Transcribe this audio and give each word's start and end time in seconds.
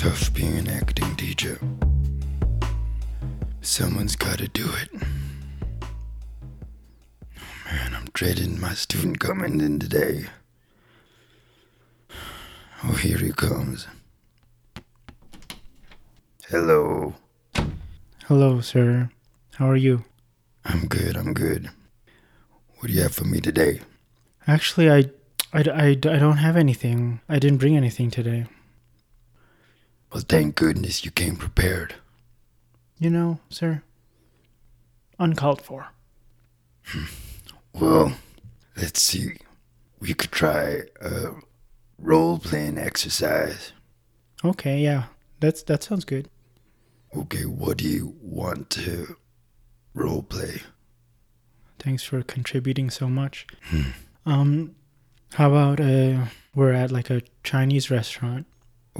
tough 0.00 0.32
being 0.32 0.56
an 0.56 0.66
acting 0.66 1.14
teacher. 1.16 1.60
Someone's 3.60 4.16
gotta 4.16 4.48
do 4.48 4.66
it. 4.80 4.88
Oh 7.36 7.66
man, 7.66 7.94
I'm 7.94 8.06
dreading 8.14 8.58
my 8.58 8.72
student 8.72 9.20
coming 9.20 9.60
in 9.60 9.78
today. 9.78 10.24
Oh, 12.82 12.94
here 12.94 13.18
he 13.18 13.30
comes. 13.30 13.88
Hello. 16.48 17.12
Hello, 18.24 18.62
sir. 18.62 19.10
How 19.56 19.68
are 19.68 19.76
you? 19.76 20.04
I'm 20.64 20.86
good, 20.86 21.14
I'm 21.14 21.34
good. 21.34 21.68
What 22.78 22.88
do 22.88 22.94
you 22.94 23.02
have 23.02 23.12
for 23.12 23.26
me 23.26 23.42
today? 23.42 23.82
Actually, 24.46 24.90
I, 24.90 25.10
I, 25.52 25.60
I, 25.60 25.88
I 25.88 25.94
don't 25.94 26.38
have 26.38 26.56
anything. 26.56 27.20
I 27.28 27.38
didn't 27.38 27.58
bring 27.58 27.76
anything 27.76 28.10
today. 28.10 28.46
Well, 30.12 30.24
thank 30.28 30.56
goodness 30.56 31.04
you 31.04 31.10
came 31.10 31.36
prepared. 31.36 31.94
You 32.98 33.10
know, 33.10 33.38
sir, 33.48 33.82
uncalled 35.18 35.62
for. 35.62 35.88
Well, 37.72 38.14
let's 38.76 39.00
see. 39.00 39.36
We 40.00 40.14
could 40.14 40.32
try 40.32 40.82
a 41.00 41.30
role 41.98 42.38
playing 42.38 42.78
exercise. 42.78 43.72
Okay, 44.44 44.80
yeah, 44.80 45.04
that's 45.38 45.62
that 45.64 45.82
sounds 45.82 46.04
good. 46.04 46.28
Okay, 47.16 47.44
what 47.44 47.78
do 47.78 47.88
you 47.88 48.16
want 48.20 48.70
to 48.70 49.16
role 49.94 50.22
play? 50.22 50.62
Thanks 51.78 52.02
for 52.02 52.22
contributing 52.22 52.90
so 52.90 53.08
much. 53.08 53.46
Um, 54.26 54.74
how 55.34 55.48
about 55.50 55.80
uh, 55.80 56.26
we're 56.54 56.72
at 56.72 56.90
like 56.90 57.08
a 57.10 57.22
Chinese 57.42 57.90
restaurant, 57.90 58.46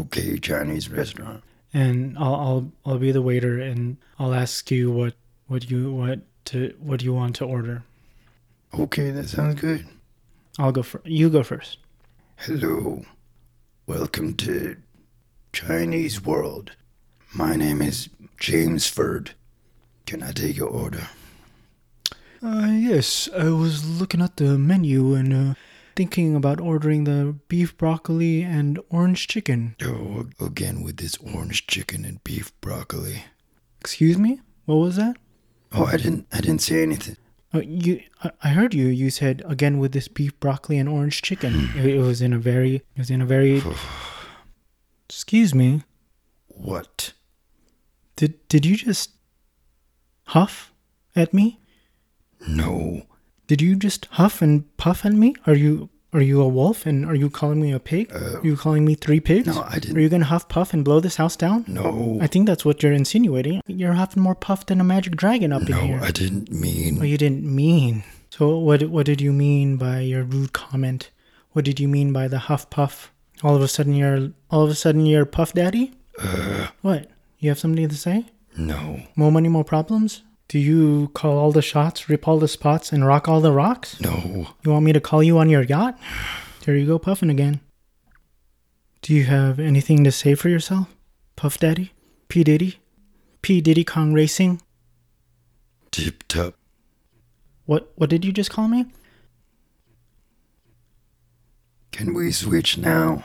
Okay, 0.00 0.38
Chinese 0.38 0.88
restaurant. 0.88 1.42
and 1.72 2.16
I'll 2.18 2.34
I'll 2.34 2.72
I'll 2.86 2.98
be 2.98 3.12
the 3.12 3.22
waiter, 3.22 3.58
and 3.60 3.96
I'll 4.18 4.34
ask 4.34 4.70
you 4.70 4.90
what 4.90 5.14
what 5.46 5.70
you 5.70 5.92
what 5.92 6.20
to 6.46 6.74
what 6.80 7.02
you 7.02 7.12
want 7.12 7.36
to 7.36 7.44
order. 7.44 7.82
Okay, 8.78 9.10
that 9.10 9.28
sounds 9.28 9.60
good. 9.60 9.86
I'll 10.58 10.72
go 10.72 10.82
for 10.82 11.00
you 11.04 11.28
go 11.28 11.42
first. 11.42 11.78
Hello. 12.36 13.04
Welcome 13.86 14.34
to 14.36 14.76
Chinese 15.52 16.24
World. 16.24 16.72
My 17.34 17.54
name 17.56 17.82
is 17.82 18.08
James 18.38 18.86
Ford. 18.86 19.32
Can 20.06 20.22
I 20.22 20.32
take 20.32 20.56
your 20.56 20.68
order? 20.68 21.08
Uh, 22.42 22.68
yes, 22.70 23.28
I 23.36 23.50
was 23.50 23.84
looking 24.00 24.22
at 24.22 24.36
the 24.38 24.56
menu 24.56 25.14
and 25.14 25.32
uh, 25.34 25.54
thinking 25.96 26.34
about 26.34 26.60
ordering 26.60 27.04
the 27.04 27.36
beef 27.48 27.76
broccoli 27.76 28.42
and 28.42 28.78
orange 28.90 29.26
chicken. 29.28 29.76
Oh, 29.82 30.26
again 30.40 30.82
with 30.82 30.96
this 30.96 31.16
orange 31.18 31.66
chicken 31.66 32.04
and 32.04 32.22
beef 32.24 32.52
broccoli. 32.60 33.24
Excuse 33.80 34.18
me? 34.18 34.40
What 34.66 34.76
was 34.76 34.96
that? 34.96 35.16
Oh, 35.72 35.84
I 35.84 35.96
didn't 35.96 36.26
I 36.32 36.40
didn't 36.40 36.62
say 36.62 36.82
anything. 36.82 37.16
Uh, 37.52 37.60
you, 37.60 38.00
I, 38.42 38.50
heard 38.50 38.74
you. 38.74 38.86
You 38.86 39.10
said 39.10 39.42
again 39.44 39.78
with 39.78 39.90
this 39.90 40.06
beef 40.06 40.38
broccoli 40.38 40.78
and 40.78 40.88
orange 40.88 41.20
chicken. 41.20 41.70
it, 41.76 41.84
it 41.84 41.98
was 41.98 42.22
in 42.22 42.32
a 42.32 42.38
very, 42.38 42.76
it 42.76 42.98
was 42.98 43.10
in 43.10 43.20
a 43.20 43.26
very. 43.26 43.60
Excuse 45.08 45.52
me. 45.52 45.82
What? 46.46 47.12
Did 48.14 48.46
did 48.48 48.64
you 48.64 48.76
just 48.76 49.10
huff 50.26 50.72
at 51.16 51.34
me? 51.34 51.58
No. 52.46 53.02
Did 53.50 53.60
you 53.60 53.74
just 53.74 54.06
huff 54.12 54.42
and 54.42 54.64
puff 54.76 55.04
at 55.04 55.12
me? 55.12 55.34
Are 55.44 55.56
you 55.56 55.88
are 56.12 56.20
you 56.20 56.40
a 56.40 56.46
wolf 56.46 56.86
and 56.86 57.04
are 57.04 57.16
you 57.16 57.28
calling 57.28 57.60
me 57.60 57.72
a 57.72 57.80
pig? 57.80 58.12
are 58.14 58.40
you 58.44 58.56
calling 58.56 58.84
me 58.84 58.94
three 58.94 59.18
pigs? 59.18 59.48
No, 59.48 59.64
I 59.68 59.80
didn't. 59.80 59.96
Are 59.96 60.00
you 60.00 60.08
gonna 60.08 60.24
huff 60.24 60.48
puff 60.48 60.72
and 60.72 60.84
blow 60.84 61.00
this 61.00 61.16
house 61.16 61.34
down? 61.34 61.64
No. 61.66 62.16
I 62.20 62.28
think 62.28 62.46
that's 62.46 62.64
what 62.64 62.80
you're 62.80 62.92
insinuating. 62.92 63.60
You're 63.66 63.94
huffing 63.94 64.22
more 64.22 64.36
puff 64.36 64.66
than 64.66 64.80
a 64.80 64.84
magic 64.84 65.16
dragon 65.16 65.52
up 65.52 65.62
in 65.68 65.72
here. 65.76 65.96
No. 65.98 66.04
I 66.04 66.12
didn't 66.12 66.52
mean. 66.52 66.98
Oh, 67.00 67.04
you 67.04 67.18
didn't 67.18 67.42
mean. 67.44 68.04
So 68.30 68.56
what? 68.56 68.84
What 68.84 69.06
did 69.06 69.20
you 69.20 69.32
mean 69.32 69.76
by 69.78 69.98
your 70.12 70.22
rude 70.22 70.52
comment? 70.52 71.10
What 71.50 71.64
did 71.64 71.80
you 71.80 71.88
mean 71.88 72.12
by 72.12 72.28
the 72.28 72.38
huff 72.38 72.70
puff? 72.70 73.10
All 73.42 73.56
of 73.56 73.62
a 73.62 73.66
sudden 73.66 73.94
you're 73.94 74.30
all 74.48 74.62
of 74.62 74.70
a 74.70 74.76
sudden 74.76 75.06
you're 75.06 75.26
puff 75.26 75.52
daddy. 75.54 75.90
Uh, 76.22 76.68
What? 76.82 77.10
You 77.40 77.48
have 77.50 77.58
something 77.58 77.88
to 77.88 77.96
say? 77.96 78.26
no. 78.56 79.00
More 79.16 79.32
money, 79.32 79.48
more 79.48 79.64
problems. 79.64 80.22
Do 80.50 80.58
you 80.58 81.12
call 81.14 81.38
all 81.38 81.52
the 81.52 81.62
shots, 81.62 82.08
rip 82.08 82.26
all 82.26 82.40
the 82.40 82.48
spots, 82.48 82.90
and 82.90 83.06
rock 83.06 83.28
all 83.28 83.40
the 83.40 83.52
rocks? 83.52 84.00
No. 84.00 84.48
You 84.64 84.72
want 84.72 84.84
me 84.84 84.92
to 84.92 85.00
call 85.00 85.22
you 85.22 85.38
on 85.38 85.48
your 85.48 85.62
yacht? 85.62 85.96
There 86.64 86.74
you 86.74 86.88
go, 86.88 86.98
puffing 86.98 87.30
again. 87.30 87.60
Do 89.00 89.14
you 89.14 89.26
have 89.26 89.60
anything 89.60 90.02
to 90.02 90.10
say 90.10 90.34
for 90.34 90.48
yourself, 90.48 90.88
Puff 91.36 91.56
Daddy, 91.58 91.92
P 92.26 92.42
Diddy, 92.42 92.80
P 93.42 93.60
Diddy 93.60 93.84
Kong 93.84 94.12
Racing? 94.12 94.60
Tip 95.92 96.26
top. 96.26 96.56
What? 97.66 97.92
What 97.94 98.10
did 98.10 98.24
you 98.24 98.32
just 98.32 98.50
call 98.50 98.66
me? 98.66 98.86
Can 101.92 102.12
we 102.12 102.32
switch 102.32 102.76
now? 102.76 103.22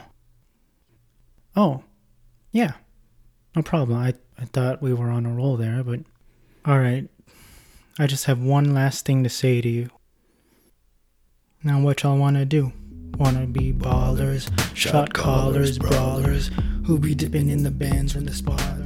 Oh, 1.56 1.86
yeah, 2.52 2.74
no 3.56 3.64
problem. 3.64 3.98
I 3.98 4.14
I 4.38 4.46
thought 4.46 4.84
we 4.84 4.94
were 4.94 5.10
on 5.10 5.26
a 5.26 5.34
roll 5.34 5.58
there, 5.58 5.84
but 5.84 6.02
all 6.66 6.78
right. 6.78 7.10
I 7.98 8.08
just 8.08 8.26
have 8.26 8.42
one 8.42 8.74
last 8.74 9.06
thing 9.06 9.24
to 9.24 9.30
say 9.30 9.62
to 9.62 9.70
you. 9.70 9.90
Now, 11.64 11.80
what 11.80 12.04
y'all 12.04 12.18
want 12.18 12.36
to 12.36 12.44
do? 12.44 12.74
Wanna 13.18 13.48
be 13.48 13.72
ballers, 13.72 14.52
shot 14.76 15.14
callers, 15.14 15.80
brawlers, 15.80 16.52
who 16.86 17.00
be 17.00 17.16
dipping 17.16 17.48
in 17.50 17.64
the 17.64 17.72
Benz 17.72 18.14
when 18.14 18.26
the 18.26 18.34
spoilers. 18.34 18.85